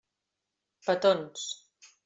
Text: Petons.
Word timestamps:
Petons. 0.87 1.47